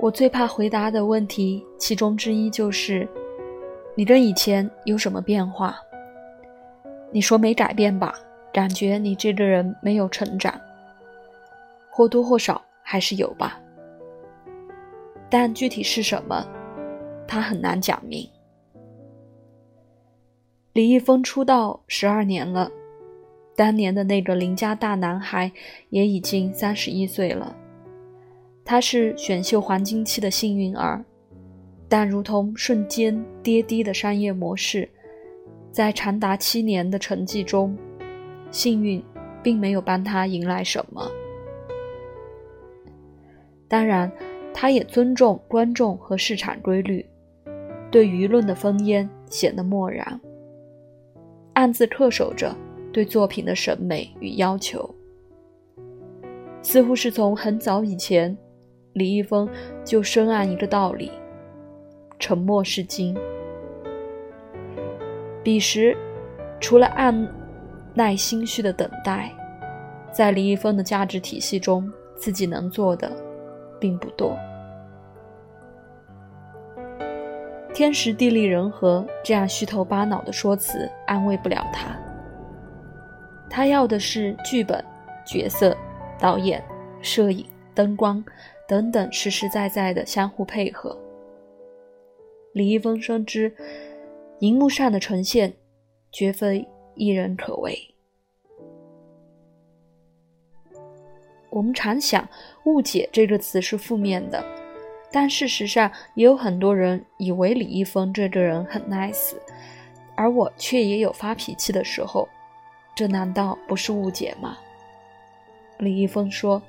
[0.00, 3.06] 我最怕回答的问题，其中之一就是：
[3.96, 5.76] 你跟以前有什么变化？
[7.10, 8.14] 你说没改变吧？
[8.52, 10.58] 感觉你这个人没有成长，
[11.90, 13.60] 或多或少还是有吧。
[15.28, 16.46] 但具体是什么，
[17.26, 18.26] 他很难讲明。
[20.72, 22.70] 李易峰出道十二年了，
[23.56, 25.50] 当年的那个邻家大男孩
[25.90, 27.54] 也已经三十一岁了。
[28.70, 31.02] 他是选秀黄金期的幸运儿，
[31.88, 34.86] 但如同瞬间跌低的商业模式，
[35.72, 37.74] 在长达七年的沉寂中，
[38.50, 39.02] 幸运
[39.42, 41.10] 并没有帮他迎来什么。
[43.66, 44.12] 当然，
[44.52, 47.06] 他也尊重观众和市场规律，
[47.90, 50.20] 对舆论的烽烟显得漠然，
[51.54, 52.54] 暗自恪守着
[52.92, 54.94] 对作品的审美与要求，
[56.60, 58.36] 似乎是从很早以前。
[58.98, 59.48] 李易峰
[59.84, 61.12] 就深谙一个道理：
[62.18, 63.16] 沉默是金。
[65.44, 65.96] 彼时，
[66.60, 67.26] 除了按
[67.94, 69.32] 耐心虚的等待，
[70.10, 73.10] 在李易峰的价值体系中，自己能做的
[73.80, 74.36] 并不多。
[77.72, 81.96] 天时地利人和这样虚头巴脑的说辞安慰不了他。
[83.48, 84.84] 他要的是剧本、
[85.24, 85.76] 角色、
[86.18, 86.62] 导演、
[87.00, 88.22] 摄影、灯光。
[88.68, 90.94] 等等，实实在在的相互配合。
[92.52, 93.50] 李易峰深知，
[94.40, 95.54] 荧幕上的呈现
[96.12, 97.78] 绝非一人可为。
[101.48, 102.28] 我们常想
[102.66, 104.44] “误解”这个词是负面的，
[105.10, 109.32] 但事实上也有很多人以为李易峰这个人很 nice，
[110.14, 112.28] 而我却也有发脾气的时候，
[112.94, 114.58] 这难道不是误解吗？
[115.78, 116.62] 李易峰说。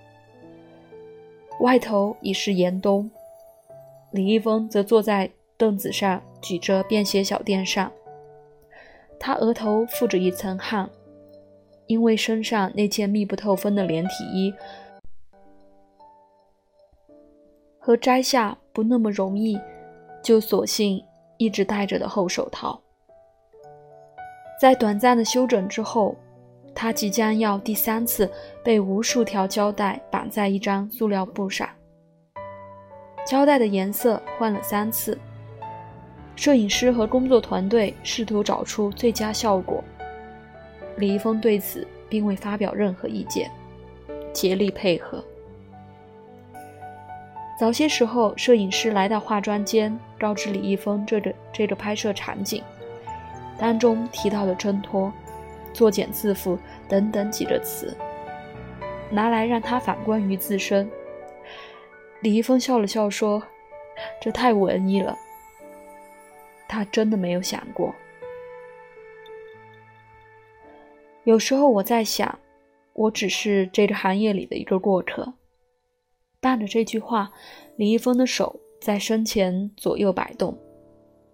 [1.59, 3.11] 外头已是严冬，
[4.11, 7.91] 李易峰则坐在凳子上，举着便携小电扇。
[9.19, 10.89] 他额头覆着一层汗，
[11.87, 14.53] 因为身上那件密不透风的连体衣
[17.77, 19.59] 和摘下不那么容易，
[20.23, 21.03] 就索性
[21.37, 22.81] 一直戴着的厚手套。
[24.61, 26.15] 在短暂的休整之后。
[26.73, 28.31] 他即将要第三次
[28.63, 31.67] 被无数条胶带绑在一张塑料布上，
[33.27, 35.17] 胶带的颜色换了三次，
[36.35, 39.83] 摄影师和工作团队试图找出最佳效果。
[40.95, 43.49] 李易峰对此并未发表任何意见，
[44.33, 45.23] 竭力配合。
[47.59, 52.63] 早些时候，摄影师来到化妆间，告知李易峰这个这个拍摄场景，
[53.57, 55.11] 当中提到的挣脱。
[55.73, 56.57] 作茧自缚
[56.87, 57.95] 等等几个词，
[59.09, 60.89] 拿来让他反观于自身。
[62.21, 63.41] 李易峰笑了笑说
[64.19, 65.17] ：“这太文艺了。”
[66.67, 67.95] 他真的没有想过。
[71.23, 72.39] 有时候我在想，
[72.93, 75.33] 我只是这个行业里的一个过客。
[76.39, 77.31] 伴着这句话，
[77.75, 80.57] 李易峰的手在身前左右摆动，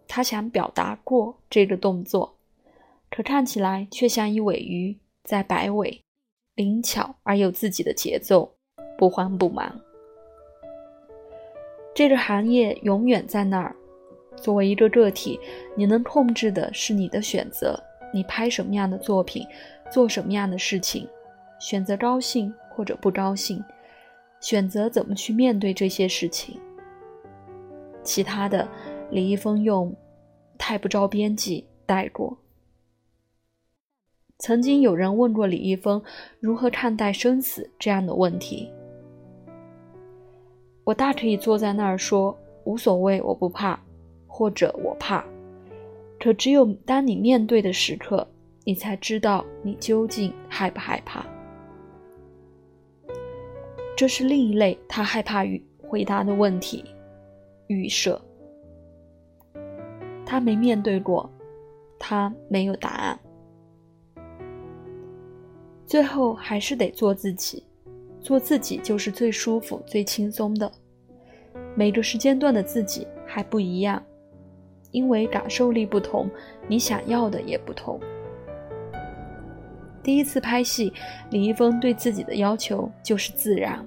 [0.08, 2.35] 他想表达过这个动作。
[3.16, 6.02] 可看起来却像一尾鱼在摆尾，
[6.56, 8.54] 灵巧而有自己的节奏，
[8.98, 9.80] 不慌不忙。
[11.94, 13.74] 这个行业永远在那儿。
[14.36, 15.40] 作为一个个体，
[15.78, 17.82] 你能控制的是你的选择：
[18.14, 19.48] 你拍什么样的作品，
[19.90, 21.08] 做什么样的事情，
[21.58, 23.64] 选择高兴或者不高兴，
[24.42, 26.60] 选择怎么去面对这些事情。
[28.04, 28.68] 其他的，
[29.10, 29.96] 李易峰用
[30.60, 32.38] “太不着边际”带过。
[34.38, 36.02] 曾经有人问过李易峰
[36.42, 38.70] 如何看待生死这样的问题，
[40.84, 43.80] 我大可以坐在那儿说无所谓，我不怕，
[44.28, 45.24] 或者我怕。
[46.20, 48.28] 可只有当你面对的时刻，
[48.66, 51.26] 你才知道你究竟害不害怕。
[53.96, 56.84] 这是另一类他害怕与回答的问题，
[57.68, 58.20] 预设。
[60.26, 61.30] 他没面对过，
[61.98, 63.18] 他没有答案。
[65.86, 67.64] 最后还是得做自己，
[68.20, 70.72] 做自己就是最舒服、最轻松的。
[71.76, 74.02] 每个时间段的自己还不一样，
[74.92, 76.30] 因为感受力不同，
[76.68, 78.00] 你想要的也不同。
[80.02, 80.92] 第一次拍戏，
[81.32, 83.86] 李易峰对自己的要求就是自然，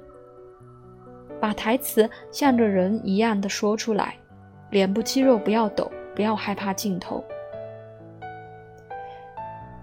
[1.41, 4.17] 把台词像个人一样的说出来，
[4.71, 7.25] 脸部肌肉不要抖，不要害怕镜头。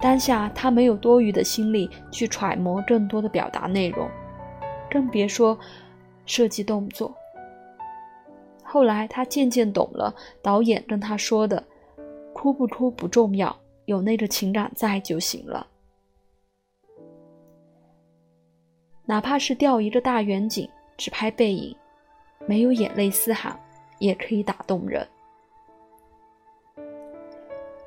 [0.05, 4.07] 当下他没有多余的心力去揣摩更多的表达内容，
[4.87, 5.57] 更别说
[6.27, 7.11] 设计动作。
[8.61, 10.13] 后来他渐渐懂了
[10.43, 11.65] 导演跟他说的
[12.33, 15.65] ：“哭不哭不重要，有那个情感在就行了。
[19.05, 21.75] 哪怕是调一个大远景，只拍背影，
[22.45, 23.59] 没有眼泪嘶喊，
[23.97, 25.03] 也可以打动人。”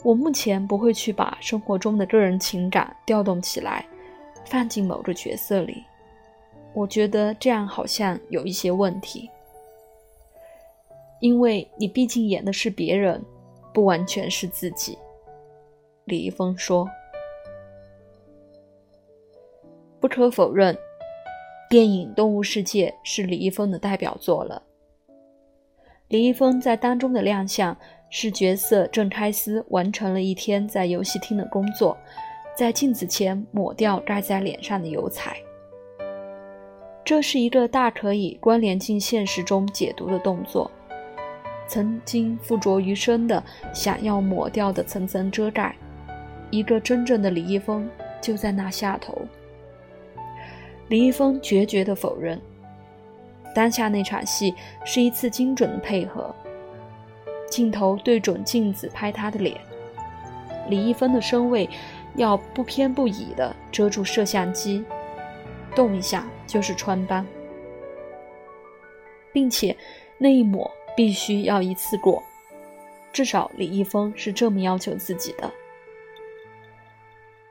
[0.04, 3.84] 我目前不会去把生活中的个人情感调动起来，
[4.46, 5.82] 放进某个角色里。
[6.72, 9.28] 我觉得这样好像有一些问题，
[11.20, 13.20] 因为你毕竟演的是别人，
[13.74, 14.96] 不完全是自己。
[16.04, 16.88] 李易峰说
[19.98, 20.78] ：“不可否认，
[21.68, 24.62] 电影《动物世界》是李易峰的代表作了。
[26.06, 27.76] 李易峰在当中的亮相。”
[28.10, 31.96] 是角色郑开司完成了一天在游戏厅的工作，
[32.56, 35.36] 在镜子前抹掉盖在脸上的油彩。
[37.04, 40.70] 这是一个大可以关联进现实中解读的动作。
[41.66, 43.42] 曾经附着于身的
[43.74, 45.76] 想要抹掉的层层遮盖，
[46.50, 47.88] 一个真正的李易峰
[48.22, 49.16] 就在那下头。
[50.88, 52.40] 李易峰决绝地否认，
[53.54, 54.54] 当下那场戏
[54.84, 56.34] 是一次精准的配合。
[57.50, 59.58] 镜头对准镜子拍他的脸，
[60.68, 61.68] 李易峰的身位
[62.16, 64.84] 要不偏不倚地遮住摄像机，
[65.74, 67.26] 动一下就是穿帮，
[69.32, 69.76] 并且
[70.18, 72.22] 那一抹必须要一次过，
[73.12, 75.50] 至少李易峰是这么要求自己的，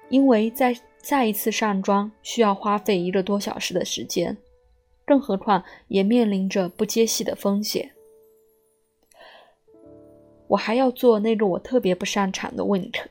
[0.10, 4.38] 因为在再一次上妆需要花费一个多小时的时间，
[5.06, 7.92] 更何况也面临着不接戏的风险。
[10.48, 13.06] 我还要做那个我特别不擅长的 wink，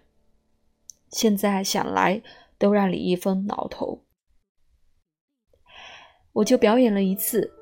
[1.10, 2.22] 现在想来
[2.58, 4.00] 都让李易峰挠头。
[6.32, 7.52] 我就表演了一次，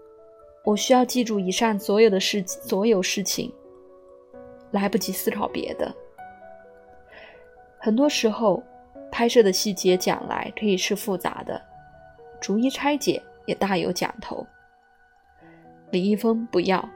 [0.64, 3.52] 我需要记住以上所有的事，所有事情，
[4.70, 5.94] 来不及思考别的。
[7.78, 8.62] 很多时候，
[9.10, 11.60] 拍摄的细节讲来可以是复杂的，
[12.40, 14.46] 逐一拆解也大有讲头。
[15.90, 16.88] 李易峰不要。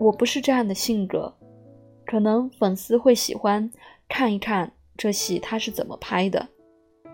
[0.00, 1.30] 我不是这样的性格，
[2.06, 3.70] 可能粉丝会喜欢
[4.08, 6.48] 看一看这戏他是怎么拍的，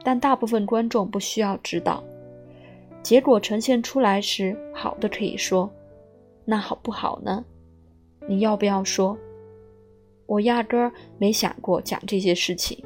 [0.05, 2.01] 但大部分观众不需要知道。
[3.03, 5.69] 结果呈现出来时，好的可以说，
[6.45, 7.45] 那好不好呢？
[8.29, 9.19] 你要不要说？
[10.27, 12.81] 我压根儿没想过讲这些事情。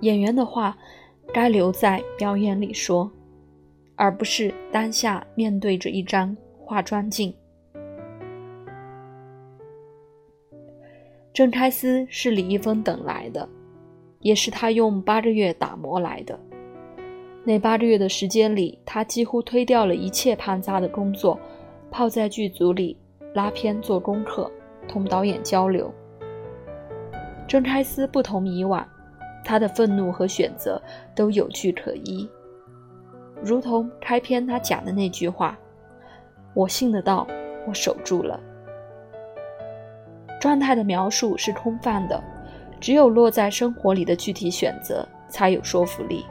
[0.00, 0.76] 演员的话，
[1.32, 3.08] 该留在表演里说，
[3.94, 7.32] 而不是当下面对着一张化妆镜。
[11.32, 13.48] 郑开司是李易峰等来的，
[14.20, 16.38] 也是他用八个月打磨来的。
[17.42, 21.40] 那八个月的时间里，他几乎推掉了一切庞杂的工作，
[21.90, 22.96] 泡在剧组里
[23.34, 24.50] 拉片、做功课、
[24.86, 25.90] 同导演交流。
[27.48, 28.86] 郑开司不同以往，
[29.42, 30.80] 他的愤怒和选择
[31.14, 32.28] 都有据可依，
[33.42, 35.58] 如同开篇他讲的那句话
[36.54, 37.26] ：“我信得到，
[37.66, 38.38] 我守住了。”
[40.42, 42.20] 状态的描述是空泛的，
[42.80, 46.26] 只有落在生活里的具体选择才有说服力。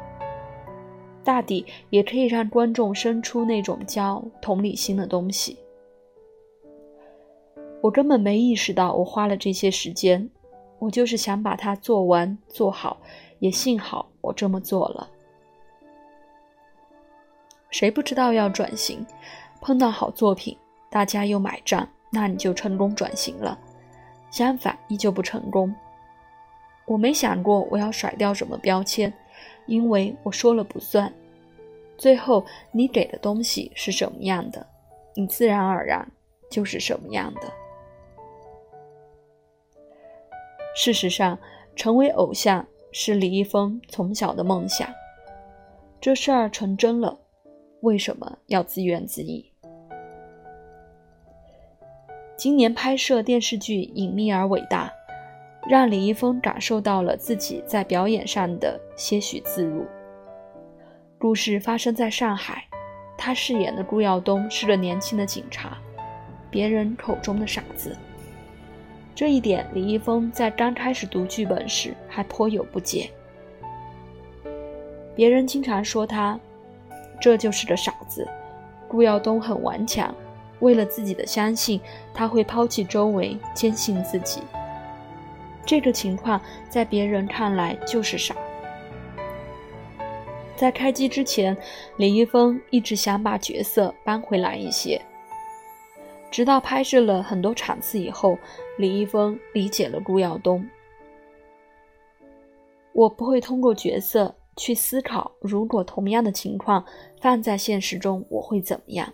[1.24, 5.58] 大抵也可以让观众生出那种叫同理心的东西。
[7.80, 10.30] 我根本没意识到我花了这些时间，
[10.78, 12.98] 我就是想把它做完做好，
[13.40, 15.10] 也幸好我这么做了。
[17.70, 19.06] 谁不知道要转型，
[19.62, 20.58] 碰到好作品，
[20.90, 23.58] 大家又买账，那你就成功转型了。
[24.32, 25.74] 相反，依旧不成功。
[26.86, 29.14] 我没想过我要甩掉什么标签，
[29.68, 31.14] 因为我说了不算。
[31.98, 34.66] 最后你给的东西是什么样的，
[35.14, 36.10] 你自然而然
[36.50, 37.42] 就是什么样的。
[40.76, 41.38] 事实上，
[41.76, 44.90] 成为偶像是李易峰从小的梦想。
[46.00, 47.20] 这事儿成真了，
[47.82, 49.51] 为什么要自怨自艾？
[52.42, 54.92] 今年拍摄电视剧《隐秘而伟大》，
[55.70, 59.86] 让李易峰感受到了自己在表演上的些许自如。
[61.20, 62.66] 故事发生在上海，
[63.16, 65.78] 他饰演的顾耀东是个年轻的警察，
[66.50, 67.96] 别人口中的傻子。
[69.14, 73.12] 这一点，李易峰在刚开始读剧本时还颇有不解。
[75.16, 76.40] 别人经常说他，
[77.22, 78.28] 这就是个傻子。
[78.88, 80.12] 顾耀东很顽强。
[80.62, 81.80] 为了自己的相信，
[82.14, 84.42] 他会抛弃周围，坚信自己。
[85.66, 88.36] 这个情况在别人看来就是傻。
[90.56, 91.56] 在开机之前，
[91.98, 95.02] 李易峰一直想把角色搬回来一些。
[96.30, 98.38] 直到拍摄了很多场次以后，
[98.78, 100.66] 李易峰理解了顾耀东。
[102.94, 106.86] 我不会通过角色去思考，如果同样的情况
[107.20, 109.12] 放在现实中，我会怎么样。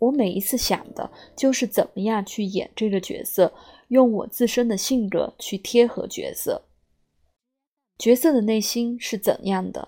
[0.00, 3.52] 我每一次想的就是怎么样去演这个角色，
[3.88, 6.62] 用我自身的性格去贴合角色。
[7.98, 9.86] 角色的内心是怎样的，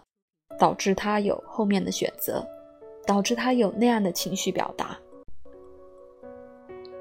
[0.59, 2.47] 导致他有后面的选择，
[3.07, 4.99] 导致他有那样的情绪表达。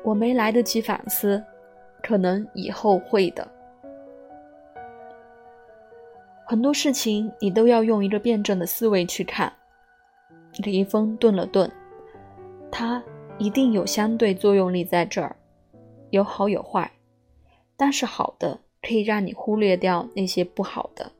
[0.03, 1.43] 我没来得及反思，
[2.01, 3.45] 可能以后会的。
[6.47, 9.51] 很多事情你都要用一个辩证的思维去看。
[10.63, 11.69] 李易峰顿了顿。
[12.71, 13.03] 它
[13.37, 15.35] 一定有相对作用力在这儿，
[16.09, 16.89] 有好有坏，
[17.75, 21.11] 但是好的可以让你忽略掉那些不好的。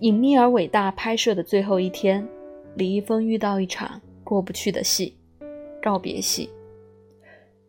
[0.00, 2.26] 隐秘而伟大拍摄的最后一天，
[2.74, 5.16] 李易峰遇到一场过不去的戏——
[5.82, 6.50] 告别戏。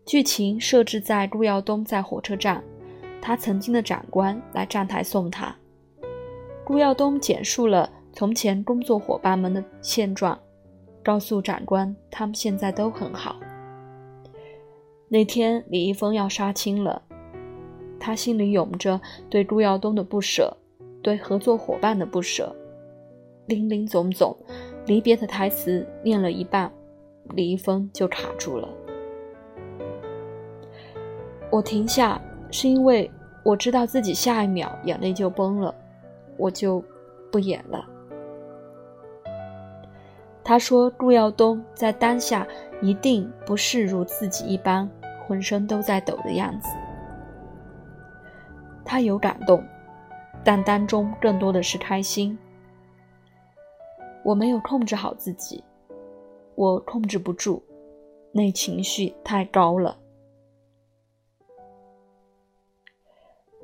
[0.05, 2.63] 剧情设置在顾耀东在火车站，
[3.21, 5.55] 他曾经的长官来站台送他。
[6.63, 10.37] 顾耀东简述了从前工作伙伴们的现状。
[11.05, 13.35] 告诉长官，他们现在都很好。
[15.07, 16.99] 那天李易峰要杀青了，
[17.99, 20.57] 他心里涌着对顾耀东的不舍，
[21.03, 22.55] 对合作伙伴的不舍，
[23.45, 24.35] 林林总总，
[24.87, 26.71] 离别的台词念了一半，
[27.35, 28.67] 李易峰就卡住了。
[31.51, 32.19] 我停下，
[32.49, 33.09] 是因为
[33.43, 35.73] 我知道自己下一秒眼泪就崩了，
[36.35, 36.83] 我就
[37.31, 37.85] 不演了。
[40.47, 42.47] 他说：“顾耀东在当下
[42.79, 44.87] 一定不是如自己一般，
[45.25, 46.69] 浑身都在抖的样子。
[48.85, 49.65] 他有感动，
[50.43, 52.37] 但当中更多的是开心。
[54.23, 55.63] 我没有控制好自己，
[56.53, 57.63] 我控制不住，
[58.31, 59.97] 那情绪太高了。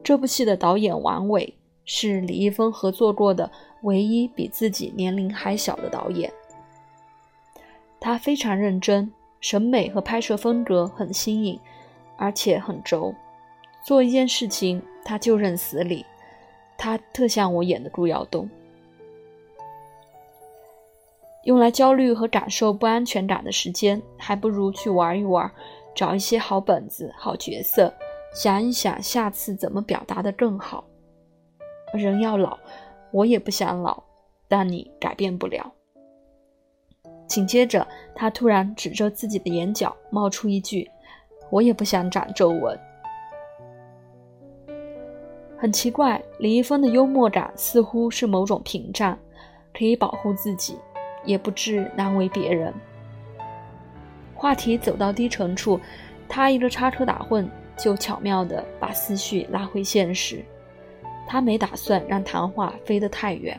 [0.01, 3.51] 这部戏的导演王伟是李易峰合作过的
[3.83, 6.33] 唯一比自己年龄还小的导演。”
[8.01, 11.57] 他非常认真，审美和拍摄风格很新颖，
[12.17, 13.13] 而且很轴。
[13.85, 16.03] 做一件事情，他就认死理。
[16.79, 18.49] 他特像我演的顾耀东。
[21.43, 25.49] 用来焦虑和感受不安全感的时间，还不如去玩一玩，
[25.93, 27.93] 找一些好本子、好角色，
[28.33, 30.83] 想一想下次怎么表达的更好。
[31.93, 32.57] 人要老，
[33.11, 34.01] 我也不想老，
[34.47, 35.71] 但你改变不了。
[37.31, 40.91] 紧接着，他突然指着自己的眼角，冒出一句
[41.49, 42.77] ：“我也不想长皱纹。”
[45.57, 49.17] 很奇怪，李易峰的幽默感似乎是某种屏障，
[49.73, 50.77] 可以保护自己，
[51.23, 52.73] 也不致难为别人。
[54.35, 55.79] 话题走到低沉处，
[56.27, 57.47] 他一个插科打诨，
[57.77, 60.43] 就巧妙地把思绪拉回现实。
[61.25, 63.57] 他没打算让谈话飞得太远。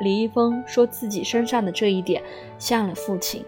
[0.00, 2.22] 李易峰说自己身上的这一点
[2.58, 3.44] 像了父亲，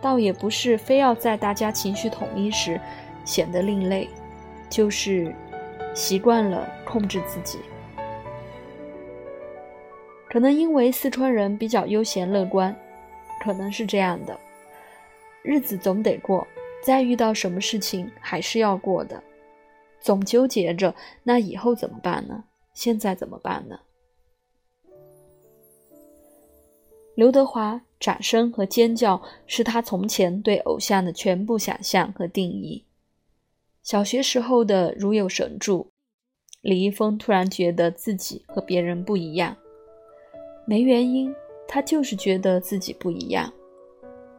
[0.00, 2.80] 倒也不是非要在大家情绪统一时
[3.24, 4.08] 显得另类，
[4.70, 5.34] 就是
[5.94, 7.58] 习惯了控制自己。
[10.30, 12.74] 可能因为四川人比较悠闲乐观，
[13.42, 14.38] 可能是这样的，
[15.42, 16.46] 日子总得过，
[16.82, 19.22] 再遇到什么事情还是要过的，
[20.00, 22.44] 总纠结着那以后怎么办呢？
[22.74, 23.78] 现在怎么办呢？
[27.18, 32.84] 刘德华掌声和尖叫是他从前对偶像的全部想象和定义。
[33.82, 35.90] 小学时候的如有神助，
[36.60, 39.56] 李易峰突然觉得自己和别人不一样，
[40.64, 41.34] 没原因，
[41.66, 43.52] 他就是觉得自己不一样。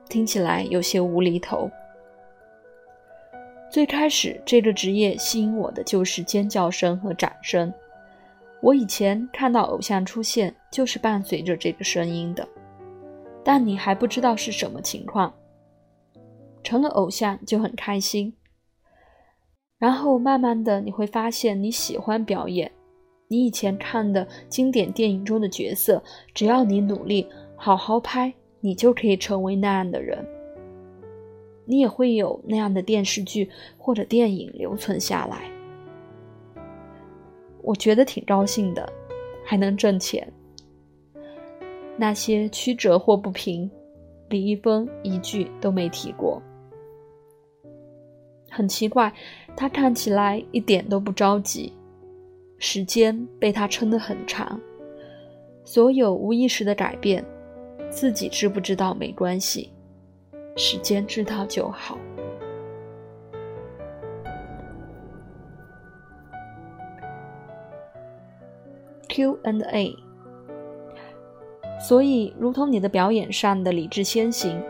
[0.07, 1.69] 听起来有些无厘头。
[3.69, 7.74] 最开始这个职业吸引我的就是尖叫声和掌声，
[8.62, 12.48] 我以前看到偶像出现就是伴随着这个声音的。
[13.51, 15.34] 但你还不知道是什么情况，
[16.62, 18.32] 成了偶像就很开心。
[19.79, 22.72] 然后慢慢的你会发现你喜欢表演，
[23.27, 30.24] 你以前看的经典电影中的角色，只要你努力好好拍，你就可以成为那样的人。
[31.65, 35.50] 你也会有那样的电视剧或者电影留存下来。
[37.63, 38.88] 我觉得挺高兴的，
[39.44, 40.32] 还能挣钱。
[42.00, 43.70] 那些曲折或不平，
[44.29, 46.41] 李易峰一句都没提过。
[48.50, 49.13] 很奇怪，
[49.53, 51.74] 他看起来一点都不着急。
[52.58, 54.58] 时间被他撑得很长。
[55.65, 57.24] 所有无意识的改变，
[57.89, 59.74] 自己知不知道没关系，
[60.56, 61.98] 时间知道就好。
[69.10, 70.09] Q and A。
[71.79, 74.62] 所以，如同你的表演上的理智先行，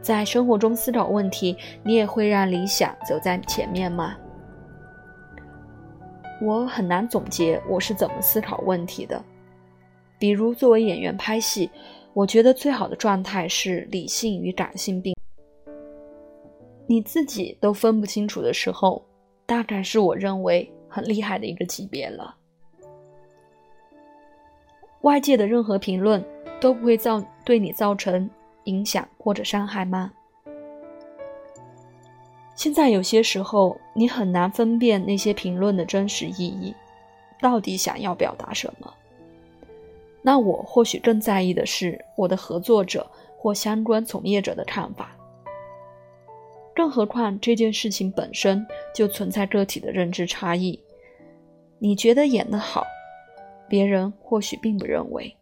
[0.00, 4.16] 在生活中思考问题，你也会让理想走在前面吗？
[6.40, 9.22] 我很难总结我是怎么思考问题的。
[10.18, 11.70] 比如，作为演员拍戏，
[12.14, 15.14] 我觉得最好的状态是理性与感性并。
[16.86, 19.04] 你自己都分不清楚的时候，
[19.46, 22.34] 大概是我认为很厉害的一个级别了。
[25.04, 26.24] 外界的任何评论
[26.58, 28.28] 都不会造对你造成
[28.64, 30.10] 影响或者伤害吗？
[32.56, 36.74] 现在有些时候你很难分辨那些评论的真实意义，
[37.38, 38.92] 到底想要表达什么？
[40.22, 43.06] 那我或许更在意的是我的合作者
[43.36, 45.14] 或相关从业者的看法。
[46.74, 50.80] 更何况这件事情本身就存在个体的认知差异，
[51.78, 52.86] 你觉得演得好？
[53.68, 55.36] 别人或许并不认为，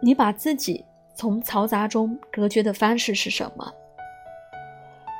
[0.00, 3.72] 你把自己从嘈杂中隔绝的方式是什么？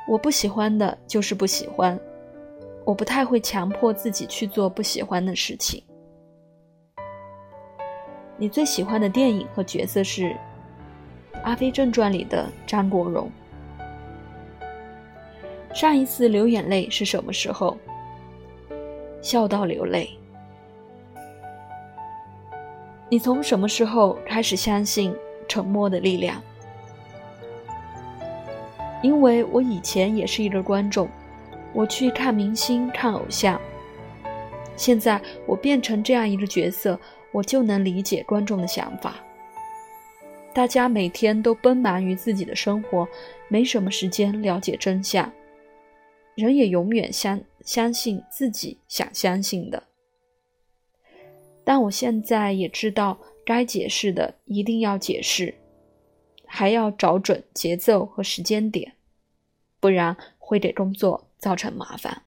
[0.07, 1.99] 我不喜欢的就是不喜欢，
[2.83, 5.83] 我不太会强迫自己去做不喜欢的事情。
[8.37, 10.23] 你最喜欢的电影和角色是
[11.43, 13.29] 《阿飞正传》里的张国荣。
[15.73, 17.77] 上一次流眼泪是什么时候？
[19.21, 20.09] 笑到流泪。
[23.09, 25.15] 你从什么时候开始相信
[25.47, 26.41] 沉默的力量？
[29.01, 31.07] 因为我以前也是一个观众，
[31.73, 33.59] 我去看明星、看偶像。
[34.75, 36.99] 现在我变成这样一个角色，
[37.31, 39.15] 我就能理解观众的想法。
[40.53, 43.07] 大家每天都奔忙于自己的生活，
[43.47, 45.31] 没什么时间了解真相。
[46.35, 49.83] 人也永远相相信自己想相信的，
[51.63, 55.55] 但我现在也知道，该解释的一定要解释，
[56.45, 58.93] 还要找准节奏和时间点，
[59.79, 62.23] 不然会给工作造成麻烦。